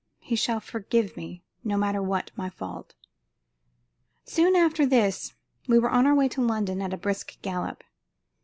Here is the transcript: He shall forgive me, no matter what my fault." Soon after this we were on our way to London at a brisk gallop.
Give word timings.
He 0.17 0.35
shall 0.35 0.59
forgive 0.59 1.15
me, 1.15 1.43
no 1.63 1.77
matter 1.77 2.01
what 2.01 2.31
my 2.35 2.49
fault." 2.49 2.95
Soon 4.25 4.55
after 4.55 4.83
this 4.83 5.35
we 5.67 5.77
were 5.77 5.91
on 5.91 6.07
our 6.07 6.15
way 6.15 6.27
to 6.29 6.41
London 6.41 6.81
at 6.81 6.91
a 6.91 6.97
brisk 6.97 7.39
gallop. 7.43 7.83